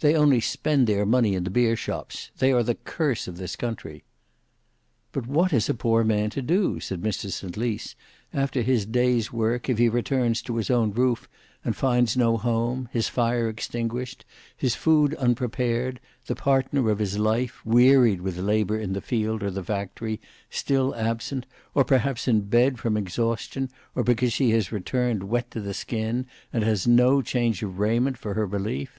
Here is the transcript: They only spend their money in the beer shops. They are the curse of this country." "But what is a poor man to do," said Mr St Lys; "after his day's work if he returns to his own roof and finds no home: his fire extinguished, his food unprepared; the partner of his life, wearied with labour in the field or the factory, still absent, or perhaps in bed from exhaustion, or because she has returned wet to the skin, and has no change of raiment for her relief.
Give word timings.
They 0.00 0.14
only 0.16 0.40
spend 0.40 0.86
their 0.86 1.04
money 1.04 1.34
in 1.34 1.44
the 1.44 1.50
beer 1.50 1.76
shops. 1.76 2.30
They 2.38 2.52
are 2.52 2.62
the 2.62 2.74
curse 2.76 3.28
of 3.28 3.36
this 3.36 3.54
country." 3.54 4.02
"But 5.12 5.26
what 5.26 5.52
is 5.52 5.68
a 5.68 5.74
poor 5.74 6.02
man 6.04 6.30
to 6.30 6.40
do," 6.40 6.80
said 6.80 7.02
Mr 7.02 7.30
St 7.30 7.54
Lys; 7.54 7.94
"after 8.32 8.62
his 8.62 8.86
day's 8.86 9.30
work 9.30 9.68
if 9.68 9.76
he 9.76 9.90
returns 9.90 10.40
to 10.40 10.56
his 10.56 10.70
own 10.70 10.92
roof 10.92 11.28
and 11.62 11.76
finds 11.76 12.16
no 12.16 12.38
home: 12.38 12.88
his 12.92 13.10
fire 13.10 13.46
extinguished, 13.50 14.24
his 14.56 14.74
food 14.74 15.14
unprepared; 15.16 16.00
the 16.28 16.34
partner 16.34 16.88
of 16.88 16.98
his 16.98 17.18
life, 17.18 17.62
wearied 17.66 18.22
with 18.22 18.38
labour 18.38 18.78
in 18.78 18.94
the 18.94 19.02
field 19.02 19.42
or 19.42 19.50
the 19.50 19.62
factory, 19.62 20.18
still 20.48 20.94
absent, 20.94 21.44
or 21.74 21.84
perhaps 21.84 22.26
in 22.26 22.40
bed 22.40 22.78
from 22.78 22.96
exhaustion, 22.96 23.68
or 23.94 24.02
because 24.02 24.32
she 24.32 24.48
has 24.50 24.72
returned 24.72 25.24
wet 25.24 25.50
to 25.50 25.60
the 25.60 25.74
skin, 25.74 26.24
and 26.54 26.64
has 26.64 26.86
no 26.86 27.20
change 27.20 27.62
of 27.62 27.78
raiment 27.78 28.16
for 28.16 28.32
her 28.32 28.46
relief. 28.46 28.98